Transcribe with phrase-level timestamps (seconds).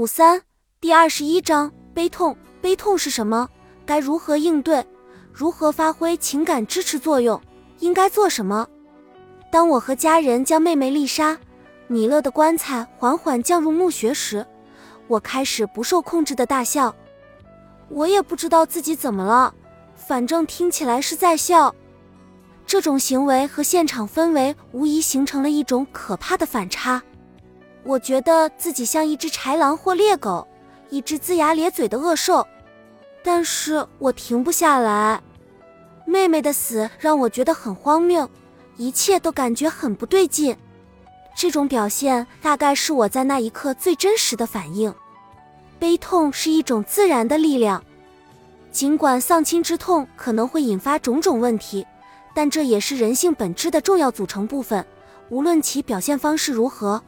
[0.00, 0.40] 五三
[0.80, 2.34] 第二十一章悲痛。
[2.62, 3.46] 悲痛是什么？
[3.84, 4.82] 该如何应对？
[5.30, 7.38] 如何发挥情感支持作用？
[7.80, 8.66] 应该做什么？
[9.52, 11.34] 当我和家人将妹妹丽莎·
[11.86, 14.46] 米勒的棺材缓缓降入墓穴时，
[15.06, 16.96] 我开始不受控制的大笑。
[17.90, 19.54] 我也不知道自己怎么了，
[19.94, 21.74] 反正听起来是在笑。
[22.64, 27.02] 这种行为和现场氛围无疑形成了一种可怕的反差。
[27.82, 30.46] 我觉得自己像一只豺狼或猎狗，
[30.90, 32.46] 一只龇牙咧嘴的恶兽，
[33.22, 35.20] 但是我停不下来。
[36.04, 38.28] 妹妹的死让我觉得很荒谬，
[38.76, 40.56] 一切都感觉很不对劲。
[41.34, 44.92] 这种表现大概是我在那一刻最真实的反应。
[45.78, 47.82] 悲痛是一种自然的力量，
[48.70, 51.86] 尽管丧亲之痛可能会引发种种问题，
[52.34, 54.84] 但这也是人性本质的重要组成部分，
[55.30, 57.02] 无论其表现方式如何。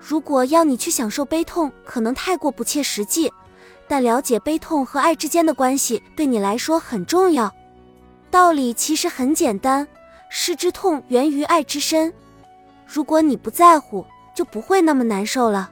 [0.00, 3.32] 如果要你去享受悲痛，可能太过不切实际。
[3.86, 7.50] 但了解悲痛和爱之间的关系对你来说很重要。
[8.30, 9.88] 道理其实很简单，
[10.28, 12.12] 失之痛源于爱之深。
[12.86, 15.70] 如果你不在乎，就不会那么难受了。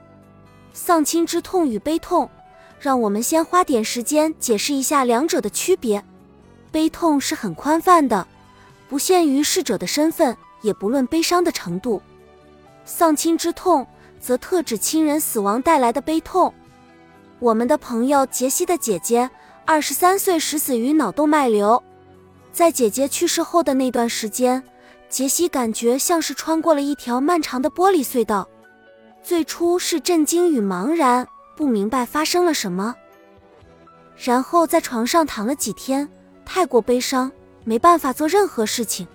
[0.73, 2.29] 丧亲之痛与悲痛，
[2.81, 6.03] 让我们先花点时间解释一下两者的区别。
[6.73, 8.27] 悲痛是很宽泛的，
[8.89, 12.01] 不限于逝者的身份，也不论悲伤的程度。
[12.87, 13.87] 丧亲之痛。
[14.21, 16.53] 则特指亲人死亡带来的悲痛。
[17.39, 19.29] 我们的朋友杰西的姐姐，
[19.65, 21.83] 二十三岁时死于脑动脉瘤。
[22.53, 24.63] 在姐姐去世后的那段时间，
[25.09, 28.49] 杰西感觉像是穿过了一条漫长的玻璃隧道。
[29.23, 32.95] 最初是震惊与茫然，不明白发生了什么。
[34.17, 36.09] 然后在床上躺了几天，
[36.47, 37.31] 太过悲伤，
[37.65, 39.07] 没办法做任何事情。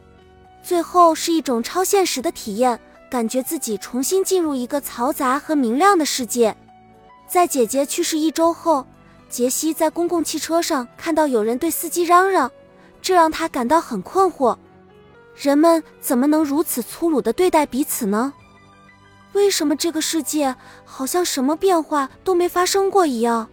[0.61, 2.79] 最后是一种超现实的体验。
[3.11, 6.55] 感觉自己重新进入一个嘈杂和明亮的世界。
[7.27, 8.87] 在姐姐去世一周后，
[9.29, 12.49] 杰西在公共汽车上看到有人对司机嚷嚷，
[13.01, 14.57] 这让他感到很困惑。
[15.35, 18.31] 人们怎么能如此粗鲁地对待彼此呢？
[19.33, 20.55] 为什么这个世界
[20.85, 23.49] 好像什么变化都没发生过一样？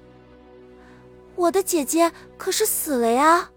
[1.34, 3.50] 我的姐姐可是死了呀！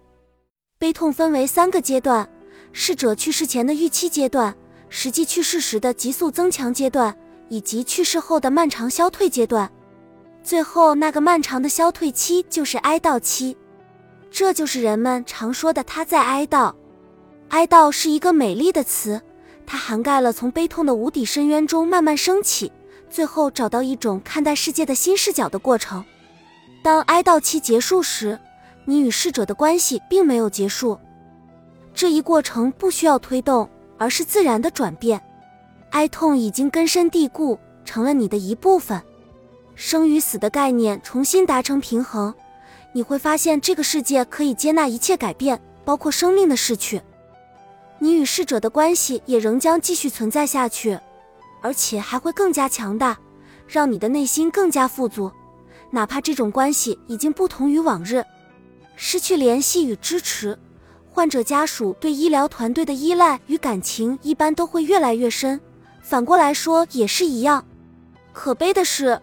[0.80, 2.28] 悲痛分为三个阶段：
[2.74, 4.56] 逝者去世前的预期阶段。
[4.94, 7.16] 实际去世时的急速增强阶段，
[7.48, 9.72] 以及去世后的漫长消退阶段，
[10.44, 13.56] 最后那个漫长的消退期就是哀悼期。
[14.30, 16.76] 这就是人们常说的他在哀悼。
[17.48, 19.22] 哀悼是一个美丽的词，
[19.66, 22.70] 它涵盖了从悲痛的无底深渊中慢慢升起，
[23.10, 26.04] 最后找到一种看待世界的新视角的过程。
[26.84, 28.38] 当哀悼期结束时，
[28.84, 31.00] 你与逝者的关系并没有结束，
[31.94, 33.70] 这一过程不需要推动。
[34.02, 35.22] 而是自然的转变，
[35.92, 39.00] 哀痛已经根深蒂固，成了你的一部分。
[39.76, 42.34] 生与死的概念重新达成平衡，
[42.94, 47.00] 你会发现这个世界可以接纳一切改变，包括生命的逝去。
[48.00, 51.00] 你与逝者的关系也仍将继续存在下去，
[51.62, 53.20] 而且还会更加强大，
[53.68, 55.32] 让你的内心更加富足。
[55.92, 58.26] 哪怕这种关系已经不同于往日，
[58.96, 60.58] 失去联系与支持。
[61.14, 65.60] 患者家属对医疗团队的依赖与感情一般都会越来越深，
[66.02, 67.66] 反过来说也是一样。
[68.32, 69.22] 可悲的是，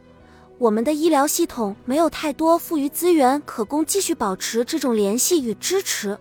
[0.58, 6.16] 我们的医疗系统没有太多富余资源可供继续保持这种联系与支持。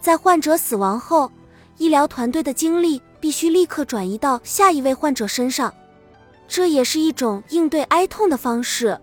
[0.00, 1.30] 在患者死亡后，
[1.78, 5.72] 医疗团队的精力必须立刻转移到下一位患者身上，
[6.48, 9.00] 这也是一种应对哀痛的方式。